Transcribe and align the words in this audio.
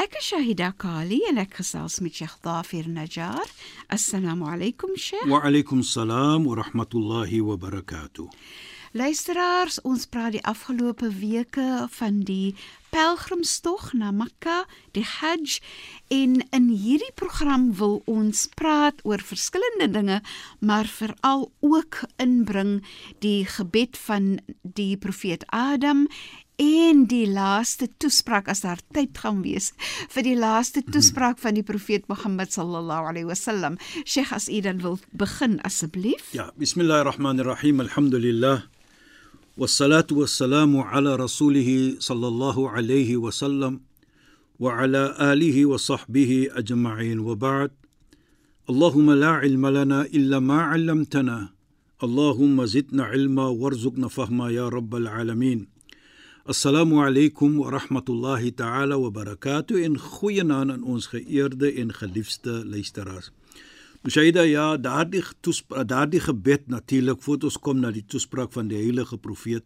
Ek 0.00 0.14
is 0.16 0.24
Shahida 0.24 0.70
Kali 0.72 1.18
en 1.28 1.36
ek 1.42 1.58
gesels 1.60 1.98
met 2.00 2.16
Sheikh 2.16 2.38
Dafir 2.40 2.86
Najjar. 2.88 3.44
Assalamu 3.92 4.48
alaykum 4.48 4.96
Sheikh. 4.96 5.28
Wa 5.28 5.42
alaykum 5.44 5.84
salaam 5.84 6.46
wa 6.48 6.56
rahmatullahi 6.62 7.42
wa 7.44 7.56
barakatuh. 7.60 8.30
Luisteraars, 8.96 9.78
ons 9.88 10.04
praat 10.08 10.34
die 10.36 10.42
afgelope 10.48 11.08
weke 11.16 11.86
van 11.92 12.22
die 12.28 12.54
pelgrimstog 12.92 13.94
na 13.96 14.10
Mekka, 14.12 14.66
die 14.92 15.04
Hajj 15.04 15.60
en 16.12 16.42
in 16.52 16.66
hierdie 16.68 17.12
program 17.16 17.70
wil 17.78 18.02
ons 18.04 18.44
praat 18.52 19.00
oor 19.08 19.24
verskillende 19.24 19.88
dinge, 19.94 20.18
maar 20.60 20.88
veral 20.88 21.48
ook 21.64 22.02
inbring 22.20 22.82
die 23.24 23.46
gebed 23.48 23.96
van 24.08 24.34
die 24.60 24.96
profeet 25.00 25.48
Adam 25.48 26.04
en 26.57 27.05
die 27.05 27.27
laaste 27.29 27.87
toespraak 28.01 28.47
as 28.49 28.63
daar 28.65 28.79
tyd 28.93 29.17
gaan 29.21 29.43
wees 29.45 29.73
vir 30.13 30.23
die 30.25 30.37
laaste 30.37 30.81
toespraak 30.81 31.37
van 31.43 31.53
die 31.53 31.63
profeet 31.63 32.07
Mohammed 32.09 32.49
sallallahu 32.51 33.11
alaihi 33.11 33.29
wasallam. 33.29 33.77
Sheikh 34.05 34.33
as 34.33 34.49
u 34.49 34.61
dan 34.61 34.81
wil 34.81 34.97
begin 35.13 35.59
asseblief. 35.61 36.33
Ja, 36.33 36.49
bismillahirrahmanirrahim. 36.57 37.79
Alhamdulillah. 37.81 38.63
والصلاة 39.57 40.07
والسلام 40.11 40.77
على 40.77 41.15
رسوله 41.15 41.95
صلى 41.99 42.27
الله 42.27 42.69
عليه 42.69 43.17
وسلم 43.17 43.79
وعلى 44.59 45.15
آله 45.33 45.65
وصحبه 45.65 46.47
أجمعين 46.51 47.19
وبعد 47.19 47.71
اللهم 48.69 49.11
لا 49.11 49.27
علم 49.29 49.67
لنا 49.67 50.01
إلا 50.01 50.39
ما 50.39 50.61
علمتنا 50.61 51.49
اللهم 52.03 52.65
زدنا 52.65 53.03
علما 53.03 53.47
وارزقنا 53.47 54.07
فهما 54.07 54.49
يا 54.49 54.69
رب 54.69 54.95
العالمين 54.95 55.70
Assalamu 56.44 56.98
alaykum 56.98 57.58
wa 57.58 57.70
rahmatullahi 57.70 58.50
ta'ala 58.50 58.98
wa 58.98 59.10
barakatuh 59.10 59.78
en 59.84 59.94
goeienaand 59.94 60.72
aan 60.74 60.82
ons 60.82 61.06
geëerde 61.06 61.68
en 61.78 61.92
geliefde 61.94 62.64
luisteraars. 62.66 63.30
Mushaida 64.02 64.42
ja, 64.42 64.74
daardie 64.76 65.22
daardie 65.86 66.18
gebed 66.20 66.66
natuurlik 66.66 67.22
voordat 67.22 67.44
ons 67.44 67.58
kom 67.62 67.78
na 67.78 67.92
die 67.94 68.02
toespraak 68.02 68.50
van 68.58 68.66
die 68.66 68.80
heilige 68.80 69.20
profeet 69.22 69.62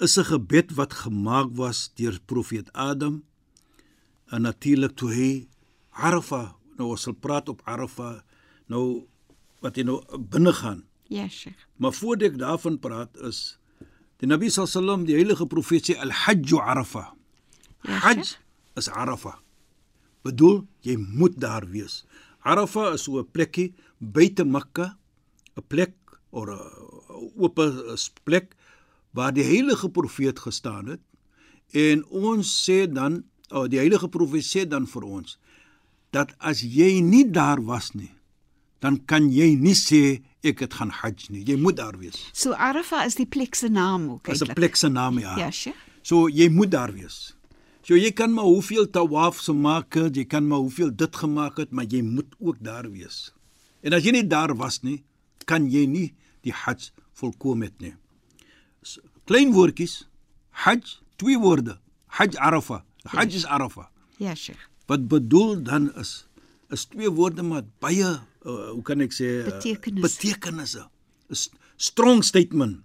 is 0.00 0.16
'n 0.16 0.24
gebed 0.24 0.72
wat 0.72 0.96
gemaak 1.04 1.52
was 1.52 1.92
deur 2.00 2.16
profeet 2.24 2.72
Adam 2.72 3.24
en 4.32 4.42
natuurlik 4.42 4.96
toe 4.96 5.12
hy 5.12 5.48
Arafah 5.92 6.56
nou 6.78 6.96
ons 6.96 7.02
sal 7.02 7.12
praat 7.12 7.48
op 7.48 7.60
Arafah 7.68 8.22
nou 8.68 9.04
wat 9.60 9.76
hy 9.76 9.82
nou 9.82 10.00
binne 10.16 10.52
gaan. 10.52 10.84
Ja, 11.08 11.22
yes, 11.24 11.40
Sheikh. 11.40 11.68
Maar 11.76 11.92
voordat 11.92 12.32
ek 12.32 12.38
daarvan 12.38 12.78
praat 12.78 13.16
is 13.20 13.57
die 14.18 14.26
Nabi 14.26 14.50
sallam 14.50 15.06
die 15.06 15.14
heilige 15.14 15.46
profeet 15.46 15.90
sê 15.90 15.94
al-Hajj 15.98 16.56
Arafa. 16.58 17.04
Ja, 17.86 17.98
Hajj 18.02 18.36
is 18.76 18.88
Arafa. 18.90 19.38
Bedoel 20.26 20.64
jy 20.82 20.96
moet 20.98 21.38
daar 21.40 21.66
wees. 21.70 22.04
Arafa 22.42 22.92
is 22.94 23.02
so 23.02 23.18
'n 23.18 23.30
plekkie 23.30 23.74
buite 23.98 24.44
Mekka, 24.44 24.96
'n 25.56 25.62
plek 25.68 25.94
of 26.30 26.48
'n 26.48 26.58
oop 27.36 27.58
plek 28.24 28.56
waar 29.12 29.32
die 29.32 29.44
heilige 29.44 29.88
profeet 29.88 30.38
gestaan 30.38 30.86
het. 30.86 31.00
En 31.72 32.04
ons 32.04 32.64
sê 32.64 32.86
dan, 32.92 33.24
oh, 33.50 33.66
die 33.68 33.78
heilige 33.78 34.08
profeet 34.08 34.44
sê 34.44 34.68
dan 34.68 34.86
vir 34.86 35.02
ons 35.02 35.38
dat 36.10 36.32
as 36.38 36.62
jy 36.62 37.00
nie 37.04 37.30
daar 37.30 37.60
was 37.64 37.92
nie, 37.92 38.10
dan 38.80 39.04
kan 39.04 39.30
jy 39.32 39.54
nie 39.58 39.74
sê 39.74 40.22
ek 40.42 40.60
het 40.60 40.74
gaan 40.74 40.90
hajj 40.90 41.28
nie. 41.30 41.42
Jy 41.44 41.56
moet 41.56 41.76
daar 41.76 41.98
wees. 41.98 42.30
So 42.32 42.52
Arafah 42.52 43.04
is 43.06 43.14
die 43.14 43.26
plek 43.26 43.54
se 43.54 43.68
naam 43.68 44.08
ook. 44.10 44.24
Dis 44.24 44.38
'n 44.40 44.44
eintlik. 44.44 44.54
plek 44.56 44.76
se 44.76 44.88
naam 44.88 45.18
ja. 45.18 45.36
Ja, 45.38 45.50
Sheikh. 45.50 45.76
So 46.02 46.28
jy 46.28 46.48
moet 46.48 46.70
daar 46.70 46.92
wees. 46.92 47.34
So 47.82 47.94
jy 47.96 48.12
kan 48.12 48.32
maar 48.34 48.44
hoeveel 48.44 48.90
tawaf 48.90 49.40
se 49.40 49.52
maak, 49.52 49.94
jy 49.94 50.24
kan 50.24 50.46
maar 50.46 50.58
hoeveel 50.58 50.90
dit 50.96 51.16
gemaak 51.16 51.56
het, 51.56 51.70
maar 51.70 51.84
jy 51.84 52.02
moet 52.02 52.34
ook 52.38 52.56
daar 52.60 52.90
wees. 52.90 53.32
En 53.82 53.92
as 53.92 54.02
jy 54.04 54.10
nie 54.12 54.26
daar 54.26 54.54
was 54.56 54.82
nie, 54.82 55.04
kan 55.44 55.70
jy 55.70 55.86
nie 55.86 56.14
die 56.42 56.52
Hajj 56.52 56.90
volkom 57.12 57.62
het 57.62 57.80
nie. 57.80 57.94
S- 58.82 58.98
Klein 59.24 59.52
woordjies. 59.52 60.06
Hajj, 60.50 60.98
twee 61.16 61.38
woorde. 61.38 61.78
Hajj 62.06 62.36
Arafah. 62.36 62.80
Hajj 63.04 63.34
is 63.34 63.44
Arafah. 63.46 63.86
Ja, 64.18 64.34
Sheikh. 64.34 64.58
Wat 64.86 65.08
bedoel 65.08 65.62
dan 65.62 65.94
is 65.96 66.26
is 66.70 66.84
twee 66.84 67.10
woorde 67.10 67.42
maar 67.42 67.62
baie 67.80 68.20
uh, 68.48 68.70
hoe 68.74 68.82
kan 68.86 69.04
ek 69.04 69.14
sê 69.14 69.28
eh, 69.28 69.38
uh, 69.40 69.52
betekenisse. 69.52 70.04
betekenisse. 70.06 70.84
Eh, 71.28 71.36
'n 71.36 71.66
Strong 71.78 72.24
statement. 72.26 72.82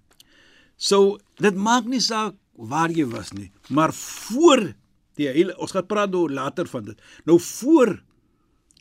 So 0.78 1.18
dit 1.42 1.56
maak 1.56 1.86
nie 1.90 2.02
saak 2.02 2.36
waar 2.54 2.92
jy 2.92 3.08
was 3.10 3.32
nie, 3.34 3.50
maar 3.70 3.94
voor 3.94 4.76
die 5.18 5.28
hele 5.28 5.56
ons 5.58 5.74
gaan 5.74 5.88
praat 5.90 6.14
oor 6.14 6.30
later 6.30 6.68
van 6.70 6.84
dit. 6.86 7.00
Nou 7.26 7.40
voor 7.40 8.04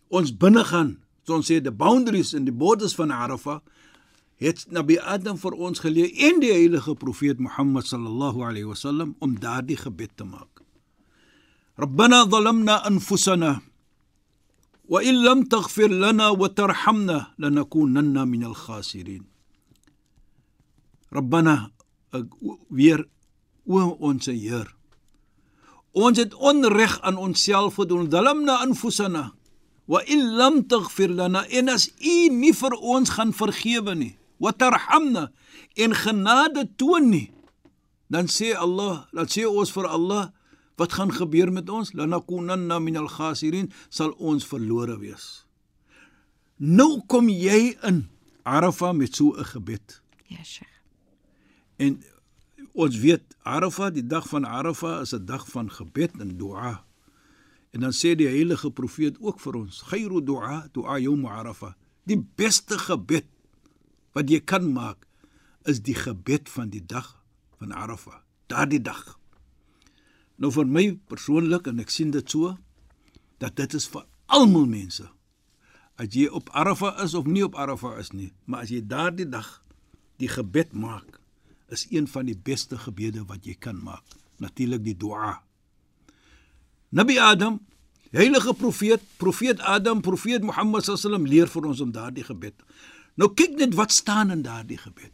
ons 0.08 0.36
binne 0.36 0.64
gaan, 0.64 0.98
so 1.24 1.34
ons 1.34 1.48
sê 1.48 1.62
the 1.62 1.72
boundaries 1.72 2.34
and 2.34 2.44
the 2.46 2.52
borders 2.52 2.94
van 2.94 3.10
Arafah 3.10 3.60
het 4.36 4.66
Nabi 4.68 4.98
Adam 4.98 5.38
vir 5.38 5.54
ons 5.54 5.80
geleer 5.80 6.10
en 6.28 6.40
die 6.42 6.52
heilige 6.52 6.94
profeet 6.98 7.38
Mohammed 7.40 7.86
sallallahu 7.86 8.42
alaihi 8.44 8.68
wasallam 8.68 9.14
om 9.20 9.38
daardie 9.40 9.78
gebed 9.78 10.16
te 10.16 10.24
maak. 10.24 10.60
Rabbana 11.78 12.26
zalamna 12.28 12.82
anfusana 12.84 13.62
وإن 14.91 15.23
لم 15.23 15.43
تغفر 15.43 15.87
لنا 15.87 16.29
وترحمنا 16.29 17.27
لنكونن 17.39 18.27
من 18.27 18.43
الخاسرين 18.43 19.23
ربنا 21.13 21.71
weer 22.71 23.03
o 23.67 23.97
ons 23.99 24.25
Heer 24.25 24.67
ons 25.91 26.17
het 26.17 26.33
onreg 26.33 27.01
aan 27.01 27.17
onsself 27.17 27.75
gedoen 27.75 28.09
ظلمنا 28.09 28.63
أنفسنا 28.63 29.31
وإن 29.87 30.37
لم 30.37 30.61
تغفر 30.61 31.07
لنا 31.07 31.43
en 31.51 31.69
as 31.69 31.91
u 31.99 32.29
nie 32.31 32.53
vir 32.53 32.73
ons 32.79 33.09
gaan 33.09 33.33
vergewe 33.33 33.95
nie 33.95 34.15
وترحمنا 34.39 35.31
en 35.77 35.93
genade 35.93 36.67
toon 36.77 37.09
nie 37.09 37.31
dan 38.07 38.27
sê 38.27 38.55
Allah 38.55 39.07
dan 39.13 39.27
sê 39.27 39.43
ons 39.45 39.71
vir 39.71 39.87
Allah 39.87 40.31
wat 40.76 40.92
gaan 40.92 41.12
gebeur 41.12 41.52
met 41.52 41.70
ons? 41.70 41.92
Lanakunanna 41.92 42.78
minal 42.78 43.08
khasirin 43.08 43.70
sal 43.88 44.12
ons 44.18 44.46
verlore 44.46 44.98
wees. 44.98 45.44
Nou 46.56 47.02
kom 47.06 47.28
jy 47.28 47.76
in 47.82 48.08
Arafa 48.42 48.92
met 48.92 49.14
so 49.16 49.34
'n 49.36 49.44
gebed. 49.44 50.02
Ja, 50.26 50.42
Sheikh. 50.44 50.80
en 51.76 52.02
ons 52.72 52.96
weet 52.96 53.36
Arafa 53.42 53.90
die 53.90 54.06
dag 54.06 54.28
van 54.28 54.44
Arafa 54.44 55.00
is 55.00 55.12
'n 55.12 55.24
dag 55.24 55.48
van 55.48 55.70
gebed 55.70 56.20
en 56.20 56.36
dua. 56.36 56.84
En 57.70 57.80
dan 57.80 57.92
sê 57.92 58.14
die 58.16 58.28
heilige 58.28 58.70
profeet 58.70 59.16
ook 59.20 59.40
vir 59.40 59.54
ons 59.56 59.82
khairu 59.82 60.22
dua 60.24 60.68
dua 60.72 60.98
yawm 60.98 61.26
Arafa 61.26 61.76
die 62.04 62.18
beste 62.18 62.78
gebed 62.78 63.26
wat 64.12 64.30
jy 64.30 64.40
kan 64.44 64.72
maak 64.72 65.06
is 65.70 65.82
die 65.82 65.96
gebed 65.96 66.50
van 66.50 66.72
die 66.72 66.82
dag 66.84 67.14
van 67.58 67.72
Arafa 67.72 68.22
daardie 68.50 68.82
dag 68.82 69.18
Nou 70.42 70.50
vir 70.50 70.66
my 70.66 70.84
persoonlik 71.06 71.68
en 71.70 71.78
ek 71.84 71.92
sien 71.94 72.10
dit 72.10 72.26
so 72.34 72.56
dat 73.42 73.54
dit 73.60 73.74
is 73.78 73.86
vir 73.92 74.02
almal 74.26 74.66
mense. 74.66 75.06
As 76.00 76.10
jy 76.16 76.26
op 76.34 76.50
Arafa 76.56 76.96
is 77.04 77.14
of 77.14 77.28
nie 77.30 77.44
op 77.46 77.54
Arafa 77.54 77.94
is 78.02 78.10
nie, 78.10 78.32
maar 78.44 78.66
as 78.66 78.72
jy 78.74 78.80
daardie 78.82 79.28
dag 79.30 79.60
die 80.18 80.30
gebed 80.30 80.74
maak, 80.74 81.20
is 81.72 81.86
een 81.90 82.08
van 82.10 82.26
die 82.26 82.36
beste 82.36 82.78
gebede 82.80 83.22
wat 83.28 83.46
jy 83.46 83.54
kan 83.54 83.78
maak. 83.78 84.02
Natuurlik 84.42 84.82
die 84.84 84.96
dua. 84.98 85.38
Nabi 86.90 87.16
Adam, 87.22 87.60
heilige 88.12 88.52
profeet, 88.58 89.04
profeet 89.22 89.62
Adam, 89.62 90.02
profeet 90.04 90.42
Mohammed 90.44 90.84
sallam 90.84 91.28
leer 91.28 91.48
vir 91.48 91.70
ons 91.70 91.80
om 91.80 91.92
daardie 91.94 92.26
gebed. 92.26 92.58
Nou 93.16 93.30
kyk 93.30 93.54
net 93.60 93.76
wat 93.78 93.94
staan 93.94 94.34
in 94.34 94.42
daardie 94.42 94.80
gebed. 94.80 95.12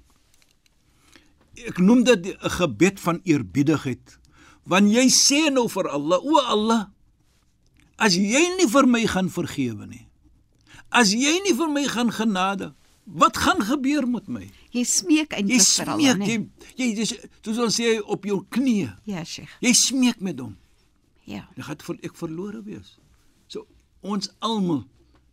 ek 1.66 1.78
noem 1.82 2.04
dit 2.06 2.26
'n 2.38 2.50
gebed 2.54 3.00
van 3.00 3.20
eerbiedigheid. 3.24 4.18
Want 4.68 4.92
jy 4.92 5.06
sê 5.12 5.48
nou 5.52 5.66
vir 5.72 5.88
Allah, 5.88 6.20
o 6.20 6.40
Allah, 6.44 6.82
as 7.96 8.16
jy 8.16 8.44
nie 8.58 8.68
vir 8.68 8.86
my 8.86 9.04
gaan 9.08 9.30
vergewe 9.32 9.88
nie. 9.88 10.04
As 10.92 11.12
jy 11.12 11.38
nie 11.44 11.54
vir 11.56 11.72
my 11.72 11.84
gaan 11.88 12.12
genade, 12.12 12.72
wat 13.08 13.40
gaan 13.40 13.62
gebeur 13.64 14.06
met 14.08 14.28
my? 14.28 14.44
Jy 14.76 14.84
smeek 14.84 15.32
Jy 15.32 15.40
eintlik 15.40 15.64
vir 15.64 15.92
hulle, 15.92 16.14
smeek, 16.14 16.20
nee. 16.20 16.68
jy 16.76 16.88
jy 16.90 16.94
dis 17.00 17.14
soos 17.44 17.60
ons 17.64 17.78
sê 17.80 17.96
op 18.04 18.28
jou 18.28 18.42
knieë. 18.56 18.92
Ja, 19.08 19.24
Sheikh. 19.24 19.52
Jy 19.64 19.72
smeek 19.76 20.20
met 20.24 20.40
hom. 20.40 20.56
Ja. 21.28 21.46
Dan 21.56 21.64
gaan 21.64 22.02
ek 22.04 22.16
verlore 22.16 22.60
wees. 22.64 22.96
So 23.48 23.64
ons 24.04 24.28
almal 24.44 24.84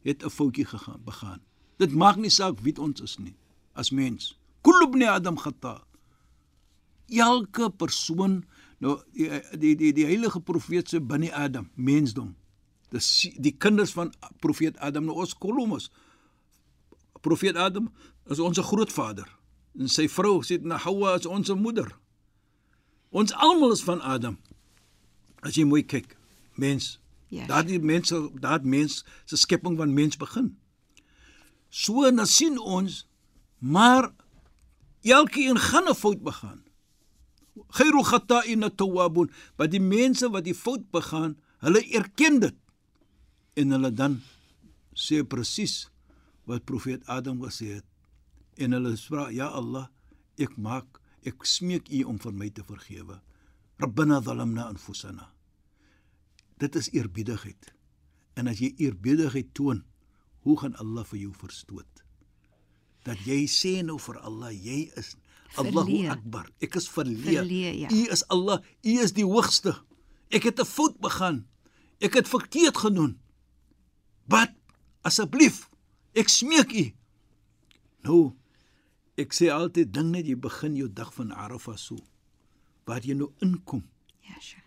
het 0.07 0.23
'n 0.23 0.29
foutjie 0.29 0.65
gegaan, 0.65 1.01
begaan. 1.03 1.41
Dit 1.77 1.91
maak 1.91 2.15
nie 2.15 2.31
saak 2.31 2.59
wie 2.63 2.75
ons 2.79 3.01
is 3.01 3.17
nie 3.19 3.35
as 3.75 3.91
mens. 3.91 4.35
Kullu 4.63 4.87
ibn 4.87 5.03
Adam 5.03 5.37
khata. 5.37 5.83
Elke 7.11 7.69
persoon 7.69 8.45
nou 8.85 8.95
die 9.17 9.29
die 9.57 9.75
die, 9.79 9.93
die 9.97 10.07
heilige 10.07 10.41
profeet 10.45 10.89
se 10.89 11.01
binne 11.01 11.31
Adam, 11.33 11.69
mensdom. 11.75 12.35
Dis 12.93 13.09
die 13.41 13.55
kinders 13.57 13.95
van 13.97 14.13
profeet 14.43 14.77
Adam, 14.77 15.07
nou 15.09 15.17
ons 15.23 15.33
Kolomus. 15.37 15.89
Profeet 17.25 17.57
Adam 17.57 17.89
is 18.29 18.39
ons 18.39 18.61
grootvader 18.69 19.27
en 19.75 19.91
sy 19.91 20.05
vrou 20.11 20.39
sê 20.45 20.57
na 20.63 20.77
Hawa 20.79 21.17
is 21.19 21.27
ons 21.27 21.51
moeder. 21.59 21.89
Ons 23.15 23.33
almal 23.43 23.73
is 23.75 23.83
van 23.83 24.01
Adam. 24.01 24.37
As 25.43 25.57
jy 25.59 25.65
mooi 25.67 25.83
kyk, 25.83 26.15
mens. 26.59 26.95
Ja. 27.33 27.45
Daardie 27.49 27.79
mense, 27.83 28.15
daad 28.39 28.63
mens 28.63 29.03
se 29.25 29.37
skepping 29.39 29.77
van 29.77 29.93
mens 29.93 30.17
begin. 30.17 30.53
So 31.69 32.07
dan 32.07 32.27
sien 32.27 32.59
ons 32.59 33.03
maar 33.59 34.11
elkeen 35.03 35.59
gaan 35.59 35.89
'n 35.89 35.95
fout 35.95 36.21
begaan. 36.23 36.64
Khairu 37.73 38.03
khata'in 38.03 38.69
tawwabun, 38.75 39.31
maar 39.57 39.69
die 39.69 39.81
mense 39.81 40.29
wat 40.31 40.45
die 40.45 40.55
fout 40.55 40.85
begaan, 40.91 41.35
hulle 41.65 41.81
erken 41.97 42.39
dit. 42.39 42.57
En 43.55 43.71
hulle 43.71 43.91
dan 43.91 44.19
sê 44.95 45.23
presies 45.23 45.89
wat 46.45 46.65
profeet 46.65 47.03
Adam 47.07 47.41
gesê 47.43 47.79
het. 47.79 47.87
En 48.57 48.75
hulle 48.75 48.95
vra 49.07 49.29
ja 49.33 49.49
Allah 49.51 49.89
ek 50.39 50.57
maak 50.57 51.01
ek 51.25 51.45
smeek 51.47 51.89
u 51.89 52.03
om 52.11 52.19
vir 52.21 52.35
my 52.35 52.49
te 52.53 52.63
vergewe. 52.63 53.19
Rabbana 53.81 54.21
zalamna 54.21 54.69
anfusana. 54.69 55.31
Dit 56.59 56.75
is 56.75 56.91
eerbiedigheid. 56.93 57.73
En 58.39 58.47
as 58.47 58.61
jy 58.61 58.71
eerbiedigheid 58.79 59.51
toon 59.55 59.83
hoe 60.45 60.57
gaan 60.61 60.75
Allah 60.79 61.03
vir 61.09 61.25
jou 61.25 61.33
verstoot? 61.33 62.03
Dat 63.05 63.19
jy 63.25 63.45
sê 63.49 63.79
nou 63.83 63.97
vir 64.01 64.19
Allah 64.21 64.53
jy 64.53 64.85
is 64.99 65.15
Allahu 65.57 66.07
akbar. 66.11 66.49
Ek 66.59 66.75
is 66.75 66.87
verleë 66.89 67.41
Verleë, 67.41 67.73
ja. 67.85 67.89
u 67.91 68.01
is 68.11 68.23
Allah. 68.33 68.61
U 68.83 68.95
is 69.03 69.13
die 69.13 69.25
hoogste. 69.25 69.75
Ek 70.29 70.43
het 70.43 70.59
'n 70.59 70.65
fout 70.65 70.99
begaan. 70.99 71.47
Ek 71.99 72.13
het 72.13 72.27
verkeerd 72.27 72.77
gedoen 72.77 73.19
wat 74.27 74.51
asseblief 75.01 75.69
ek 76.13 76.29
smeek 76.29 76.73
u. 76.73 76.85
Nou 78.03 78.33
ek 79.15 79.33
sê 79.33 79.49
altyd 79.49 79.93
ding 79.93 80.11
net 80.11 80.25
jy 80.27 80.35
begin 80.35 80.75
jou 80.75 80.89
dag 80.91 81.13
van 81.13 81.31
Arafah 81.31 81.77
so 81.77 81.95
waar 82.85 83.01
jy 83.01 83.13
nou 83.13 83.31
inkom. 83.39 83.83
Ja, 84.21 84.39
Sheikh. 84.39 84.65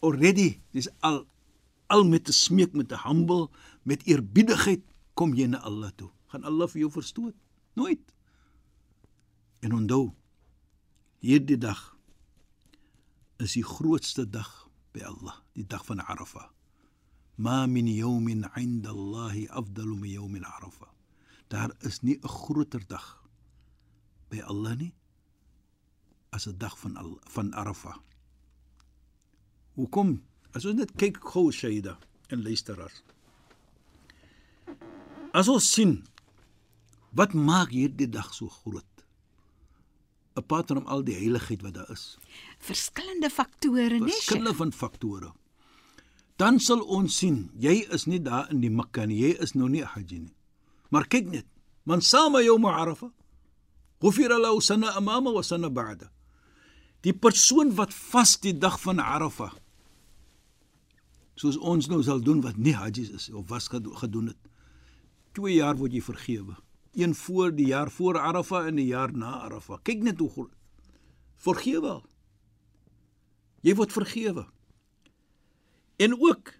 already 0.00 0.60
dis 0.72 0.88
al 1.00 1.26
al 1.86 2.04
met 2.04 2.28
'n 2.28 2.32
smeek 2.32 2.72
met 2.72 2.92
'n 2.92 3.02
humble 3.04 3.48
met 3.82 4.06
eerbiedigheid 4.06 4.82
kom 5.14 5.34
jy 5.34 5.46
na 5.46 5.58
Allah 5.58 5.90
toe. 5.96 6.10
Gaan 6.26 6.44
Allah 6.44 6.68
vir 6.68 6.80
jou 6.80 6.90
verstoot? 6.90 7.34
Nooit 7.74 8.00
en 9.60 9.72
onthou 9.76 10.14
hierdie 11.24 11.58
dag 11.58 11.80
is 13.36 13.56
die 13.56 13.64
grootste 13.64 14.26
dag 14.28 14.50
by 14.92 15.04
Allah 15.06 15.36
die 15.56 15.66
dag 15.66 15.84
van 15.86 16.00
Arafah 16.00 16.48
ma 17.36 17.66
min 17.66 17.88
yawmin 17.88 18.44
'inda 18.56 18.90
Allah 18.90 19.34
afdalu 19.50 19.96
min 19.96 20.10
yawm 20.10 20.34
Arafah 20.44 20.92
daar 21.48 21.70
is 21.80 22.02
nie 22.02 22.18
'n 22.22 22.28
groter 22.28 22.86
dag 22.86 23.06
by 24.28 24.40
Allah 24.40 24.74
nie 24.76 24.94
as 26.30 26.46
'n 26.46 26.58
dag 26.58 26.78
van 26.78 26.96
Al- 26.96 27.20
van 27.28 27.52
Arafah 27.54 27.98
Hoekom? 29.80 30.18
As 30.52 30.66
ons 30.66 30.76
net 30.76 30.92
kyk 30.98 31.20
gou 31.32 31.48
Shaida 31.54 31.94
en 32.28 32.42
luisteraars. 32.44 33.02
As 35.32 35.48
ons 35.48 35.66
sien 35.72 36.00
wat 37.16 37.32
maak 37.34 37.72
hierdie 37.74 38.08
dag 38.10 38.28
so 38.34 38.50
groot? 38.50 38.89
Apart 40.40 40.72
van 40.72 40.86
al 40.86 41.04
die 41.04 41.14
heiligheid 41.18 41.62
wat 41.66 41.74
daar 41.76 41.90
is. 41.92 42.16
Verskillende 42.58 43.30
faktore, 43.30 43.98
nee, 43.98 44.08
Sheikh. 44.08 44.24
Verskille 44.24 44.54
van 44.54 44.72
faktore. 44.72 45.32
Dan 46.40 46.58
sal 46.64 46.80
ons 46.96 47.16
sien, 47.20 47.50
jy 47.60 47.74
is 47.92 48.06
nie 48.08 48.20
daar 48.24 48.48
in 48.50 48.60
die 48.64 48.70
Mekka 48.72 49.04
nie, 49.06 49.18
jy 49.20 49.34
is 49.44 49.52
nou 49.54 49.68
nie 49.68 49.82
Hajj 49.84 50.14
nie. 50.22 50.34
Maar 50.90 51.04
kyk 51.12 51.28
net, 51.30 51.46
man 51.84 52.00
sama 52.00 52.40
yawm 52.42 52.64
Arafah, 52.70 53.10
ghufira 54.00 54.38
lahu 54.40 54.62
sana 54.64 54.94
amama 54.96 55.32
wa 55.36 55.42
sana 55.44 55.68
ba'da. 55.68 56.08
Die 57.04 57.12
persoon 57.12 57.74
wat 57.76 57.92
vas 58.12 58.38
die 58.40 58.54
dag 58.56 58.80
van 58.80 58.98
Arafah 59.00 59.52
soos 61.40 61.56
ons 61.56 61.86
nou 61.88 62.02
sal 62.04 62.18
doen 62.20 62.42
wat 62.44 62.58
nie 62.60 62.74
Hajj 62.76 62.98
is 63.16 63.30
of 63.32 63.46
was 63.48 63.68
gedo- 63.72 63.94
gedoen 63.96 64.26
het. 64.28 64.36
2 65.32 65.54
jaar 65.54 65.76
word 65.78 65.92
jy 65.96 66.02
vergewe. 66.04 66.56
Een 66.92 67.14
voor 67.14 67.54
die 67.54 67.66
jaar 67.66 67.90
voor 67.90 68.18
Arafah 68.18 68.66
en 68.66 68.74
'n 68.74 68.86
jaar 68.86 69.12
na 69.16 69.40
Arafah. 69.40 69.78
Kyk 69.82 70.02
net 70.02 70.18
hoe 70.18 70.30
groot. 70.30 70.52
Vergewe. 71.36 72.02
Jy 73.60 73.74
word 73.74 73.92
vergewe. 73.92 74.46
En 75.96 76.20
ook 76.20 76.54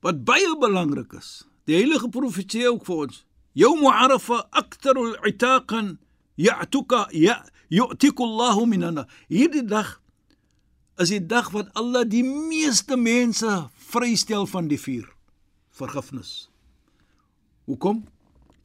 wat 0.00 0.24
baie 0.24 0.58
belangrik 0.58 1.12
is, 1.12 1.46
die 1.64 1.74
heilige 1.74 2.08
profetie 2.08 2.68
ook 2.70 2.84
vir 2.84 2.96
ons. 2.96 3.24
Yawm 3.52 3.86
Arafah 3.86 4.44
aktharu 4.50 5.16
al-itaqan 5.16 5.98
ya'tuka 6.34 7.08
ya 7.10 7.44
yu'tiku 7.68 8.22
Allahu 8.22 8.66
minana. 8.66 9.06
Hierdie 9.28 9.64
dag 9.64 10.00
is 10.98 11.12
die 11.14 11.22
dag 11.26 11.50
wat 11.54 11.70
Allah 11.78 12.04
die 12.08 12.24
meeste 12.24 12.96
mense 12.96 13.68
vrystel 13.90 14.46
van 14.46 14.68
die 14.68 14.80
vuur. 14.80 15.08
Vergifnis. 15.70 16.48
Hoekom? 17.64 18.04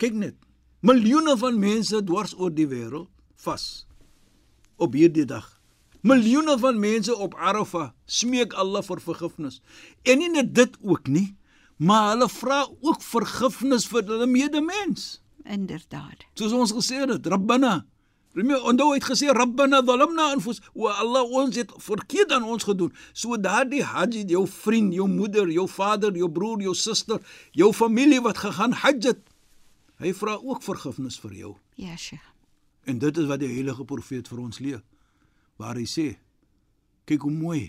Kyk 0.03 0.15
net. 0.19 0.35
Miljoene 0.83 1.37
van 1.39 1.55
mense 1.55 2.01
dwars 2.03 2.33
oor 2.35 2.51
die 2.51 2.65
wêreld 2.67 3.07
vas 3.45 3.85
op 4.75 4.97
hierdie 4.99 5.23
dag. 5.23 5.45
Miljoene 6.03 6.57
van 6.59 6.75
mense 6.81 7.15
op 7.15 7.37
Arafah 7.39 7.93
smeek 8.03 8.51
Allah 8.59 8.83
vir 8.83 8.99
vergifnis. 8.99 9.61
En 10.03 10.19
nie 10.19 10.27
net 10.33 10.51
dit 10.59 10.75
ook 10.83 11.07
nie, 11.07 11.29
maar 11.79 12.09
hulle 12.09 12.27
vra 12.27 12.59
ook 12.83 12.99
vergifnis 12.99 13.87
vir 13.87 14.03
hulle 14.11 14.27
medemens. 14.27 15.21
Inderdaad. 15.47 16.27
Soos 16.35 16.51
ons 16.51 16.75
gesê 16.75 16.99
het, 17.07 17.31
Rabbana. 17.31 17.85
Remie 18.35 18.59
onthou 18.59 18.91
het 18.91 19.07
gesê 19.07 19.31
Rabbana 19.31 19.85
zalamna 19.87 20.33
anfus 20.35 20.59
wa 20.75 20.97
Allah 20.99 21.23
ons 21.23 21.55
het 21.55 21.71
verkeerd 21.79 22.35
aan 22.35 22.43
ons 22.43 22.67
gedoen. 22.67 22.91
So 23.13 23.39
daardie 23.39 23.85
Hajj, 23.87 24.25
jou 24.35 24.43
vriend, 24.51 24.91
jou 24.99 25.07
moeder, 25.07 25.47
jou 25.47 25.69
vader, 25.69 26.11
jou 26.17 26.27
broer, 26.27 26.65
jou 26.67 26.75
suster, 26.75 27.23
jou 27.55 27.71
familie 27.71 28.19
wat 28.25 28.43
gegaan 28.43 28.75
Hajj 28.83 29.13
het. 29.13 29.29
Hy 30.03 30.11
vra 30.17 30.35
ook 30.35 30.63
vergifnis 30.65 31.15
vir 31.23 31.33
jou. 31.39 31.53
Ja, 31.79 31.95
Sheikh. 31.95 32.25
En 32.83 32.99
dit 32.99 33.17
is 33.17 33.29
wat 33.29 33.39
die 33.39 33.47
heilige 33.47 33.85
profeet 33.87 34.27
vir 34.27 34.41
ons 34.43 34.59
leer. 34.59 34.81
Waar 35.61 35.79
hy 35.79 35.87
sê: 35.87 36.07
Kyk 37.07 37.23
hoe 37.23 37.31
mooi. 37.31 37.63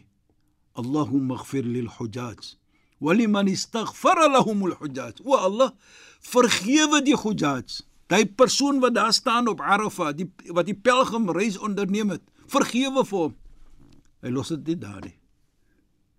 Allahumma 0.74 1.38
ighfir 1.38 1.66
lil 1.66 1.90
hujjaj 1.98 2.56
wa 3.04 3.12
liman 3.12 3.50
istaghfara 3.50 4.30
lahum 4.32 4.64
al 4.64 4.76
hujjaj. 4.80 5.20
O 5.24 5.36
Allah, 5.36 5.74
vergewe 6.24 7.02
die 7.04 7.16
hujjaj. 7.16 7.82
Daai 8.08 8.24
persoon 8.26 8.80
wat 8.80 8.96
daar 8.96 9.12
staan 9.12 9.48
op 9.48 9.60
Arafah, 9.60 10.12
die 10.16 10.28
wat 10.56 10.68
die 10.68 10.76
pelgrimreis 10.76 11.58
onderneem 11.58 12.14
het, 12.14 12.24
vergewe 12.50 13.04
vir 13.04 13.20
hom. 13.26 13.36
Hy 14.24 14.32
los 14.32 14.52
dit 14.54 14.72
nie 14.72 14.80
daar 14.80 15.04
nie. 15.04 15.16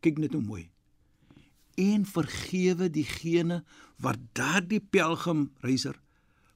Kyk 0.06 0.22
net 0.22 0.38
hoe 0.38 0.44
mooi. 0.46 0.66
En 1.82 2.06
vergewe 2.08 2.88
diegene 2.94 3.64
wat 4.02 4.22
daardie 4.38 4.80
pelgrimreiser 4.80 5.98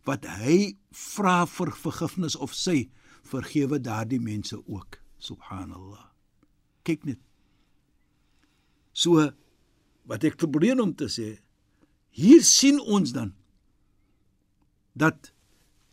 wat 0.10 0.26
hy 0.42 0.74
vra 0.90 1.44
vir 1.46 1.72
vergifnis 1.78 2.36
of 2.36 2.56
sy 2.58 2.88
vergewe 3.30 3.78
daardie 3.78 4.22
mense 4.22 4.58
ook. 4.58 4.98
Subhanallah. 5.22 6.10
Kyk 6.88 7.06
net. 7.06 7.20
So 8.94 9.30
wat 10.10 10.26
ek 10.26 10.40
probeer 10.42 10.80
om 10.82 10.96
te 10.98 11.10
sê 11.12 11.36
hier 12.16 12.42
sien 12.44 12.80
ons 12.82 13.14
dan 13.14 13.36
dat 14.98 15.30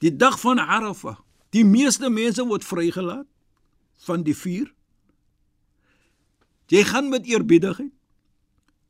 die 0.02 0.14
dag 0.16 0.38
van 0.40 0.58
Arafah 0.62 1.18
die 1.54 1.64
meeste 1.66 2.08
mense 2.10 2.44
word 2.48 2.64
vrygelaat 2.64 3.28
van 4.06 4.24
die 4.26 4.34
vuur. 4.36 4.72
Jy 6.72 6.82
gaan 6.88 7.12
met 7.12 7.28
eerbiedigheid 7.28 7.92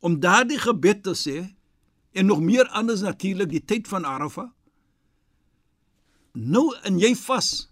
om 0.06 0.20
daardie 0.22 0.58
gebed 0.62 1.02
te 1.04 1.14
sê 1.18 1.38
en 2.16 2.30
nog 2.30 2.40
meer 2.40 2.68
anders 2.70 3.02
natuurlik 3.04 3.50
die 3.52 3.64
tyd 3.64 3.90
van 3.90 4.06
Arafah 4.08 4.52
nou 6.36 6.68
en 6.84 7.00
jy 7.00 7.14
vas 7.26 7.66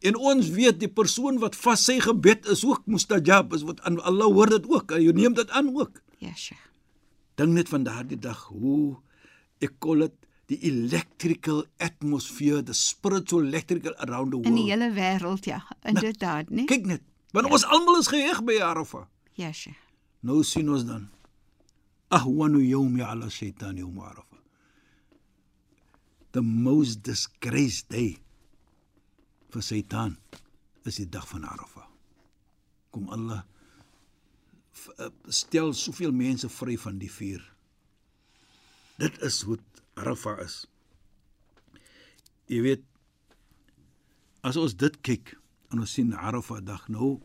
En 0.00 0.16
ons 0.16 0.48
weet 0.56 0.78
die 0.80 0.88
persoon 0.88 1.38
wat 1.42 1.56
vas 1.60 1.82
sy 1.84 1.98
gebed 2.00 2.48
is 2.52 2.62
ook 2.64 2.86
mustajab 2.88 3.52
is 3.56 3.66
wat 3.68 3.82
aan 3.84 3.98
Allah 4.08 4.32
hoor 4.32 4.48
dit 4.48 4.68
ook. 4.68 4.94
Jy 4.96 5.12
neem 5.16 5.36
dit 5.36 5.50
aan 5.52 5.68
ook. 5.76 6.00
Ja, 6.24 6.32
Sheikh. 6.32 6.62
Dink 7.36 7.52
net 7.56 7.68
van 7.68 7.84
daardie 7.84 8.18
dag 8.20 8.46
hoe 8.48 8.96
ek 9.60 9.76
call 9.84 10.06
dit 10.06 10.16
die 10.50 10.58
electrical 10.66 11.62
atmosphere, 11.78 12.62
the 12.64 12.74
spiritual 12.74 13.44
electrical 13.46 13.94
around 14.00 14.32
the 14.32 14.40
world. 14.40 14.48
In 14.48 14.56
die 14.56 14.66
hele 14.72 14.88
wêreld, 14.96 15.44
ja, 15.46 15.60
inderdaad, 15.86 16.50
né? 16.50 16.64
Kyk 16.66 16.88
net, 16.90 17.04
want 17.36 17.46
ja. 17.46 17.52
ons 17.54 17.66
almal 17.68 18.00
is 18.00 18.10
geheg 18.10 18.40
by 18.48 18.56
Arafah. 18.64 19.04
Ja, 19.38 19.52
Sheikh. 19.52 19.78
Nou 20.26 20.40
sien 20.44 20.68
ons 20.72 20.88
dan 20.88 21.06
ahwanu 22.12 22.64
yawmi 22.64 23.04
ala 23.04 23.28
shaytan 23.30 23.78
yawm 23.80 24.00
Arafah. 24.00 24.29
The 26.32 26.42
most 26.42 27.02
disgraced 27.02 27.88
day 27.90 28.18
vir 29.50 29.64
Satan 29.66 30.16
is 30.86 31.00
die 31.00 31.08
dag 31.10 31.26
van 31.26 31.44
Arafah. 31.44 31.88
Kom 32.94 33.08
Allah 33.10 33.42
eh, 34.98 35.10
stel 35.26 35.74
soveel 35.74 36.14
mense 36.14 36.48
vry 36.48 36.76
van 36.78 37.00
die 37.02 37.10
vuur. 37.10 37.42
Dit 39.02 39.18
is 39.26 39.40
hoe 39.48 39.58
Arafah 39.98 40.38
is. 40.44 40.62
Jy 42.50 42.62
weet 42.66 42.86
as 44.46 44.56
ons 44.60 44.76
dit 44.78 44.94
kyk 45.02 45.34
en 45.74 45.82
ons 45.82 45.98
sien 45.98 46.14
Arafah 46.14 46.62
dag 46.64 46.86
nou 46.92 47.18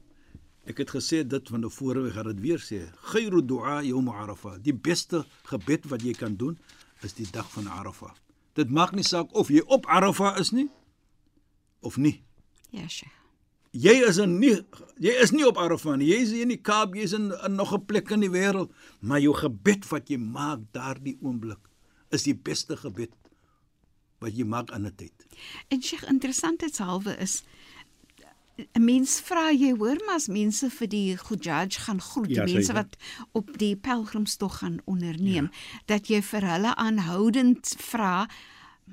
ek 0.66 0.82
het 0.82 0.92
gesê 0.98 1.22
dit 1.24 1.54
van 1.54 1.64
tevore 1.66 2.08
ek 2.10 2.18
gaan 2.18 2.32
dit 2.34 2.44
weer 2.44 2.62
sê 2.62 2.82
khairu 3.14 3.44
du'a 3.46 3.80
yawm 3.86 4.10
Arafah 4.10 4.58
die 4.66 4.74
beste 4.74 5.24
gebed 5.52 5.86
wat 5.92 6.04
jy 6.06 6.16
kan 6.18 6.36
doen 6.42 6.58
is 7.06 7.14
die 7.18 7.30
dag 7.32 7.48
van 7.54 7.70
Arafah 7.70 8.14
dit 8.56 8.70
maak 8.70 8.92
nie 8.96 9.04
saak 9.04 9.34
of 9.36 9.50
jy 9.50 9.62
op 9.68 9.86
Arafah 9.88 10.38
is 10.40 10.52
nie 10.52 10.70
of 11.82 11.98
nie 11.98 12.22
Ja, 12.72 12.88
Sheikh. 12.88 13.12
jy 13.72 13.94
is 14.08 14.18
in 14.18 14.40
nie 14.40 14.56
jy 15.00 15.12
is 15.24 15.32
nie 15.32 15.46
op 15.48 15.58
Arafah 15.58 15.98
nie 15.98 16.08
jy 16.12 16.22
is 16.24 16.32
in 16.32 16.50
die 16.54 16.62
Kaap 16.62 16.96
jy 16.96 17.04
is 17.04 17.14
in, 17.14 17.32
in 17.46 17.56
nog 17.56 17.74
'n 17.74 17.86
plek 17.86 18.10
in 18.12 18.20
die 18.22 18.30
wêreld 18.32 18.72
maar 19.02 19.20
jou 19.20 19.34
gebed 19.34 19.86
wat 19.92 20.10
jy 20.10 20.18
maak 20.18 20.60
daardie 20.72 21.18
oomblik 21.22 21.60
is 22.12 22.24
die 22.24 22.36
beste 22.36 22.78
gebed 22.78 23.12
wat 24.20 24.32
jy 24.38 24.46
maak 24.46 24.72
aan 24.72 24.86
'n 24.88 24.96
tyd. 24.96 25.12
En 25.70 25.82
Sheikh, 25.82 26.04
interessantheidshalwe 26.10 27.18
is 27.20 27.44
'n 28.58 28.84
mens 28.86 29.20
vra 29.20 29.52
jy 29.52 29.72
hoor 29.78 29.98
maar 30.06 30.16
as 30.16 30.28
mense 30.28 30.70
vir 30.70 30.88
die 30.88 31.16
Hujjaj 31.18 31.70
gaan 31.86 32.02
groet, 32.02 32.30
Ja, 32.30 32.44
mense 32.46 32.74
wat 32.74 32.96
op 33.34 33.58
die 33.58 33.76
pelgrimstog 33.76 34.58
gaan 34.60 34.80
onderneem, 34.86 35.50
ja. 35.52 35.80
dat 35.86 36.08
jy 36.08 36.22
vir 36.22 36.42
hulle 36.42 36.76
aanhoudend 36.76 37.76
vra 37.78 38.28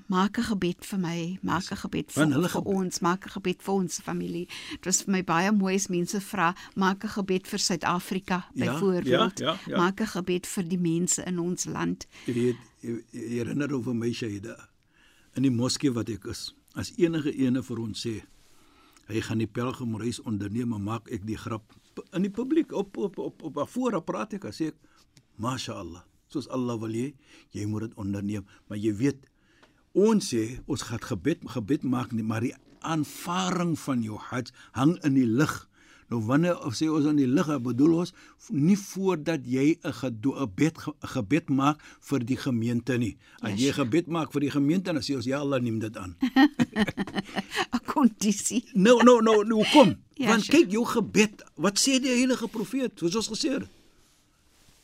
maak 0.08 0.38
'n 0.38 0.42
gebed 0.42 0.84
vir 0.84 0.98
my, 0.98 1.38
maak 1.42 1.70
'n 1.70 1.76
gebed 1.76 2.12
vir, 2.12 2.26
vir 2.26 2.48
gebed. 2.48 2.74
ons, 2.74 3.00
maak 3.00 3.26
'n 3.26 3.30
gebed 3.30 3.62
vir 3.62 3.74
ons 3.74 4.00
familie. 4.00 4.46
Dit 4.70 4.84
was 4.84 5.02
vir 5.02 5.12
my 5.12 5.22
baie 5.22 5.52
mooi 5.52 5.74
as 5.74 5.88
mense 5.88 6.20
vra 6.20 6.54
maak 6.76 7.04
'n 7.04 7.08
gebed 7.08 7.46
vir 7.46 7.58
Suid-Afrika 7.58 8.44
Ja, 8.54 8.64
byvoorbeeld. 8.72 9.38
ja, 9.38 9.46
ja, 9.46 9.58
ja. 9.66 9.76
Maak 9.76 10.00
'n 10.00 10.06
gebed 10.06 10.46
vir 10.46 10.64
die 10.68 10.78
mense 10.78 11.22
in 11.26 11.38
ons 11.38 11.64
land. 11.66 12.06
Jy 12.26 12.32
weet, 12.34 12.56
jy, 12.80 13.04
jy 13.12 13.28
herinner 13.38 13.72
over 13.74 13.94
my 13.94 14.10
Shaida 14.12 14.68
in 15.36 15.42
die 15.42 15.50
moskee 15.50 15.92
wat 15.92 16.08
ek 16.08 16.24
is. 16.24 16.54
As 16.74 16.92
enige 16.96 17.32
ene 17.36 17.62
vir 17.62 17.78
ons 17.78 18.00
sê 18.06 18.22
hy 19.12 19.22
gaan 19.24 19.42
die 19.42 19.50
pelgrimreis 19.50 20.20
onderneem, 20.24 20.72
maar 20.72 20.82
maak 20.82 21.10
ek 21.12 21.26
die 21.28 21.38
grap 21.38 21.74
in 22.16 22.24
die 22.24 22.32
publiek 22.32 22.72
op 22.72 22.96
op 22.96 23.18
op 23.18 23.42
op, 23.42 23.56
op 23.56 23.68
voor 23.68 23.98
praat 24.04 24.32
ek, 24.38 24.48
as 24.48 24.60
ek 24.64 24.78
mashaallah, 25.36 26.04
soos 26.32 26.48
Allah 26.48 26.78
wil 26.80 26.94
jy, 26.96 27.12
jy 27.52 27.66
moet 27.68 27.88
dit 27.88 27.98
onderneem, 28.00 28.46
maar 28.68 28.80
jy 28.80 28.94
weet 28.96 29.28
ons 29.92 30.32
sê 30.32 30.62
ons 30.66 30.86
gaan 30.88 31.02
gebed 31.04 31.44
gebed 31.52 31.84
maak 31.84 32.12
nie, 32.16 32.24
maar 32.24 32.44
die 32.44 32.54
aanvaring 32.82 33.76
van 33.78 34.02
jou 34.02 34.18
hajj 34.30 34.50
hang 34.72 34.96
in 35.06 35.14
die 35.18 35.28
lig. 35.28 35.52
Nou 36.12 36.20
wanneer 36.28 36.58
of 36.66 36.74
sê 36.76 36.90
ons 36.92 37.06
in 37.08 37.16
die 37.16 37.26
lig, 37.30 37.48
bedoel 37.64 37.94
ons 38.02 38.10
nie 38.52 38.76
voordat 38.76 39.46
jy 39.48 39.78
'n 39.80 39.92
gebed 40.00 40.76
ge- 40.78 40.92
gebed 41.14 41.48
maak 41.48 41.80
vir 42.08 42.20
die 42.20 42.36
gemeente 42.36 42.98
nie. 42.98 43.16
As 43.40 43.56
jy 43.58 43.72
gebed 43.72 44.06
maak 44.12 44.32
vir 44.32 44.40
die 44.44 44.50
gemeente, 44.50 44.92
dan 44.92 45.00
sê 45.02 45.16
ons 45.16 45.24
ja 45.24 45.38
Allah 45.40 45.60
neem 45.60 45.78
dit 45.78 45.96
aan. 45.96 46.16
'n 47.72 47.80
Kondisie. 47.86 48.64
Nou 48.74 49.02
nou 49.02 49.22
nou 49.22 49.44
nou 49.44 49.64
kom. 49.72 49.96
Ja, 50.22 50.28
Want 50.28 50.44
kyk 50.46 50.70
jou 50.70 50.84
gebed, 50.86 51.42
wat 51.56 51.78
sê 51.80 51.98
die 51.98 52.12
heilige 52.12 52.46
profeet, 52.48 52.92
soos 53.00 53.16
ons 53.16 53.28
gesê 53.32 53.48
het. 53.58 53.64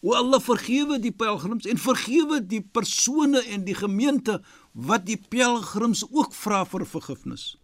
O 0.02 0.14
Allah 0.14 0.40
vergewe 0.40 0.98
die 0.98 1.12
pelgrims 1.12 1.66
en 1.66 1.78
vergewe 1.78 2.40
die 2.46 2.60
persone 2.60 3.44
en 3.52 3.64
die 3.64 3.74
gemeente 3.74 4.40
wat 4.72 5.06
die 5.06 5.20
pelgrims 5.28 6.02
ook 6.10 6.32
vra 6.34 6.64
vir 6.64 6.86
vergifnis. 6.86 7.56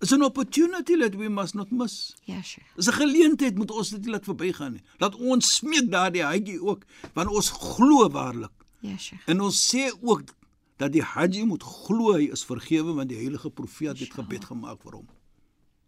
Is 0.00 0.12
'n 0.12 0.22
opportunity 0.22 0.96
that 0.98 1.14
we 1.14 1.28
must 1.28 1.54
not 1.54 1.70
miss. 1.70 2.14
Ja, 2.24 2.42
Sheikh. 2.42 2.66
Dis 2.76 2.88
'n 2.88 2.92
geleentheid 2.92 3.54
moet 3.56 3.70
ons 3.70 3.90
dit 3.90 4.00
nie 4.00 4.10
laat 4.10 4.24
verbygaan 4.24 4.72
nie. 4.72 4.82
Laat 4.98 5.14
ons 5.14 5.54
smeek 5.54 5.90
daardie 5.90 6.22
haji 6.22 6.58
ook 6.60 6.84
want 7.14 7.28
ons 7.28 7.50
glo 7.50 8.10
waarlik. 8.10 8.52
Ja, 8.80 8.96
Sheikh. 8.96 9.22
En 9.26 9.40
ons 9.40 9.74
sê 9.74 9.92
ook 10.02 10.34
dat 10.76 10.92
die 10.92 11.02
haji 11.02 11.44
moet 11.44 11.62
glo 11.62 12.12
hy 12.12 12.28
is 12.32 12.44
vergewe 12.44 12.92
want 12.92 13.08
die 13.08 13.18
heilige 13.18 13.50
profeet 13.50 13.98
het 13.98 14.12
gebed 14.12 14.44
gemaak 14.44 14.82
vir 14.82 14.92
hom. 14.92 15.08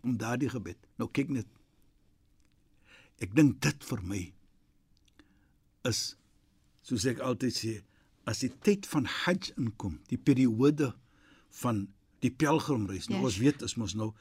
Om 0.02 0.16
daardie 0.16 0.48
gebed. 0.48 0.78
Nou 0.96 1.10
kyk 1.10 1.28
net. 1.28 1.46
Ek 3.20 3.34
dink 3.34 3.60
dit 3.60 3.84
vir 3.84 4.02
my 4.02 4.32
is 5.88 6.16
soos 6.82 7.04
ek 7.08 7.20
altyd 7.24 7.54
sê, 7.54 7.74
as 8.28 8.40
die 8.44 8.50
tyd 8.64 8.86
van 8.88 9.04
Hajj 9.04 9.52
inkom, 9.60 9.98
die 10.08 10.20
periode 10.20 10.92
van 11.62 11.86
die 12.24 12.30
pelgrimreis. 12.30 13.08
Nou 13.08 13.20
Ja, 13.20 13.24
ons 13.24 13.38
weet 13.42 13.62
is 13.62 13.76
mos 13.76 13.94
nou 13.94 14.12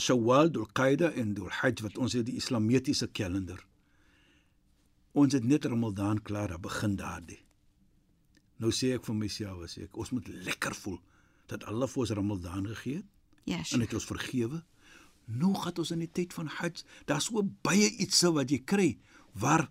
Shawwal, 0.00 0.50
Dhul-Qaeda 0.54 1.10
en 1.20 1.34
Dhul-Hajj 1.36 1.82
wat 1.84 1.98
ons 2.00 2.14
het 2.16 2.24
die 2.26 2.38
islamitiese 2.40 3.10
kalender. 3.12 3.60
Ons 5.12 5.36
het 5.36 5.44
net 5.44 5.64
Ramadan 5.68 6.22
klaar, 6.22 6.48
dan 6.48 6.60
begin 6.64 6.96
daardie. 6.96 7.42
Nou 8.56 8.72
sê 8.72 8.94
ek 8.96 9.04
vir 9.04 9.18
myself, 9.18 9.66
as 9.66 9.76
ek 9.80 9.96
ons 10.00 10.14
moet 10.16 10.28
lekker 10.48 10.74
voel 10.74 10.96
dat 11.50 11.66
Allah 11.68 11.88
vir 11.88 12.02
ons 12.06 12.14
Ramadan 12.16 12.70
gegee 12.72 13.02
het 13.02 13.12
Ja, 13.46 13.60
en 13.70 13.84
het 13.84 13.92
ons 13.94 14.08
vergewe. 14.08 14.64
Nou 15.26 15.52
gaan 15.54 15.76
ons 15.78 15.92
in 15.94 16.00
die 16.02 16.10
tyd 16.10 16.32
van 16.34 16.48
Hajj, 16.50 16.82
daar's 17.06 17.28
so 17.28 17.44
baie 17.62 17.92
iets 18.02 18.24
wat 18.34 18.50
jy 18.50 18.58
kry 18.64 18.88
waar 19.38 19.68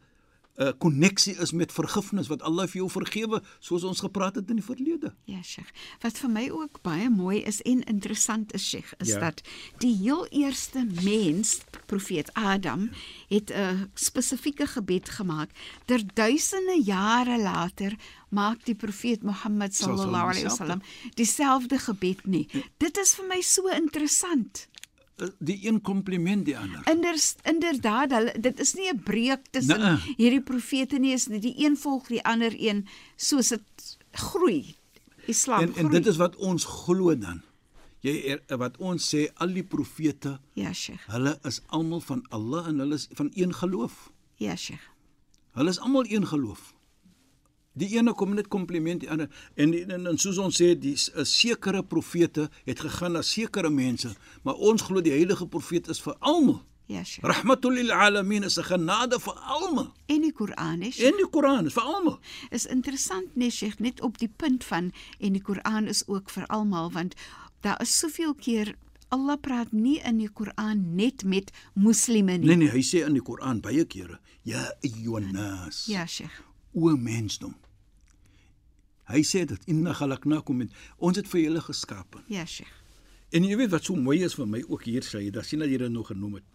'n 0.57 0.63
uh, 0.63 0.71
koneksie 0.77 1.35
is 1.37 1.51
met 1.51 1.71
vergifnis 1.71 2.27
wat 2.27 2.41
Allah 2.41 2.67
vir 2.67 2.77
jou 2.81 2.89
vergewe 2.89 3.41
soos 3.59 3.83
ons 3.83 3.99
gepraat 3.99 4.35
het 4.35 4.49
in 4.49 4.55
die 4.55 4.63
verlede. 4.65 5.13
Ja, 5.25 5.41
Sheikh. 5.43 5.69
Wat 6.01 6.17
vir 6.17 6.29
my 6.29 6.49
ook 6.49 6.81
baie 6.81 7.09
mooi 7.09 7.41
is 7.43 7.61
en 7.61 7.83
interessant 7.83 8.53
is, 8.53 8.69
Sheikh, 8.69 8.93
is 8.99 9.07
Ja. 9.07 9.19
dat 9.19 9.41
die 9.77 9.95
heel 9.95 10.27
eerste 10.27 10.87
mens, 11.03 11.59
profeet 11.85 12.33
Adam, 12.33 12.89
het 13.27 13.51
'n 13.51 13.89
spesifieke 13.93 14.67
gebed 14.67 15.09
gemaak. 15.09 15.49
Der 15.85 16.01
duisende 16.13 16.81
jare 16.83 17.41
later 17.41 17.95
maak 18.29 18.65
die 18.65 18.75
profeet 18.75 19.23
Mohammed 19.23 19.75
sallallahu 19.75 20.29
alaihi 20.29 20.43
wasallam 20.43 20.81
dieselfde 21.15 21.79
gebed 21.79 22.25
nie. 22.25 22.47
Dit 22.77 22.97
is 22.97 23.15
vir 23.15 23.25
my 23.27 23.41
so 23.41 23.67
interessant. 23.67 24.67
Uh, 25.17 25.27
Die 25.39 25.67
een 25.67 25.81
kompliment 25.81 26.45
die 26.45 26.57
ander. 26.57 26.81
Inders, 26.91 27.35
inderdaad, 27.43 28.11
hulle 28.11 28.33
dit 28.39 28.59
is 28.59 28.73
nie 28.75 28.89
'n 28.91 28.99
breuk 29.03 29.45
tussen 29.51 29.79
Nee. 29.79 30.15
hierdie 30.17 30.41
profete 30.43 30.97
nie, 30.99 31.13
is 31.13 31.27
nie 31.27 31.39
die 31.39 31.53
een 31.65 31.77
volg 31.77 32.07
die 32.07 32.23
ander 32.23 32.51
een 32.57 32.87
soos 33.15 33.47
dit 33.49 33.97
groei. 34.11 34.75
Islam 35.27 35.59
En 35.61 35.67
en 35.67 35.73
groei. 35.73 35.89
dit 35.89 36.05
is 36.07 36.17
wat 36.17 36.35
ons 36.35 36.65
glo 36.65 37.17
dan. 37.17 37.41
Jy 37.99 38.39
er, 38.47 38.57
wat 38.57 38.77
ons 38.77 39.15
sê 39.15 39.31
al 39.33 39.53
die 39.53 39.63
profete, 39.63 40.39
Ja, 40.53 40.73
Sheikh. 40.73 41.05
hulle 41.07 41.39
is 41.43 41.61
almal 41.67 42.01
van 42.01 42.25
Allah 42.29 42.67
en 42.67 42.79
hulle 42.79 42.95
is 42.95 43.07
van 43.13 43.31
een 43.33 43.53
geloof. 43.53 44.11
Ja, 44.35 44.55
Sheikh. 44.55 44.83
Hulle 45.53 45.69
is 45.69 45.79
almal 45.79 46.05
een 46.07 46.27
geloof. 46.27 46.74
Die 47.75 47.89
ene 47.97 48.13
kom 48.15 48.33
net 48.35 48.47
kompliment 48.47 49.01
die 49.03 49.09
ander 49.11 49.27
en 49.55 49.71
die, 49.71 49.83
en, 49.85 50.07
en 50.07 50.17
soos 50.17 50.37
ons 50.39 50.55
sê 50.61 50.73
die 50.79 50.95
'n 50.95 51.25
sekere 51.25 51.83
profete 51.83 52.49
het 52.65 52.79
gegaan 52.79 53.13
na 53.13 53.21
sekere 53.21 53.69
mense, 53.69 54.15
maar 54.43 54.55
ons 54.55 54.81
glo 54.81 55.01
die 55.01 55.11
heilige 55.11 55.47
profeet 55.47 55.87
is 55.89 55.99
vir 56.01 56.15
almal. 56.19 56.61
Ja, 56.87 57.03
Sheikh. 57.03 57.25
Rahmatul 57.25 57.73
lil 57.73 57.91
alamin 57.91 58.43
is 58.43 58.57
'n 58.57 58.63
genade 58.63 59.19
vir 59.19 59.33
almal. 59.33 59.91
En 60.07 60.21
die 60.21 60.31
Koran 60.31 60.81
is 60.81 60.99
En 60.99 61.13
die 61.17 61.29
Koran 61.29 61.65
is 61.65 61.73
vir 61.73 61.83
almal. 61.83 62.19
is 62.51 62.65
interessant 62.65 63.35
nee 63.35 63.49
Sheikh 63.49 63.79
net 63.79 64.01
op 64.01 64.17
die 64.17 64.29
punt 64.35 64.63
van 64.63 64.91
en 65.19 65.33
die 65.33 65.41
Koran 65.41 65.87
is 65.87 66.03
ook 66.07 66.29
vir 66.29 66.45
almal 66.47 66.91
want 66.91 67.15
daar 67.61 67.81
is 67.81 67.97
soveel 67.99 68.33
keer 68.35 68.75
Allah 69.09 69.37
praat 69.41 69.71
nie 69.71 69.99
in 70.03 70.17
die 70.17 70.29
Koran 70.29 70.95
net 70.95 71.23
met 71.23 71.51
moslime 71.73 72.37
nie. 72.37 72.47
Nee 72.47 72.55
nee, 72.55 72.69
hy 72.69 72.81
sê 72.81 73.05
in 73.05 73.13
die 73.13 73.21
Koran 73.21 73.59
baie 73.61 73.85
kere, 73.85 74.19
ya 74.43 74.71
ayyuhan 74.83 75.31
nas. 75.31 75.85
Ja, 75.87 76.05
Sheikh. 76.05 76.43
O 76.73 76.95
mensdom. 76.95 77.55
Hy 79.09 79.21
sê 79.21 79.45
dit 79.45 79.69
inna 79.69 79.93
khalaqnakum 79.93 80.63
min 80.63 80.73
ons 80.97 81.17
het 81.17 81.27
vir 81.29 81.45
julle 81.45 81.61
geskape. 81.61 82.23
Ja, 82.31 82.45
Sheikh. 82.45 82.73
En 83.35 83.43
jy 83.43 83.57
weet 83.57 83.73
wat 83.73 83.87
so 83.87 83.97
mooi 83.99 84.21
is 84.23 84.37
vir 84.37 84.47
my 84.47 84.61
ook 84.67 84.85
hier 84.87 85.03
sê, 85.05 85.25
dat 85.33 85.45
sien 85.45 85.61
dat 85.61 85.69
jy 85.69 85.81
dit 85.81 85.91
nog 85.91 86.07
genoem 86.11 86.39
het. 86.39 86.45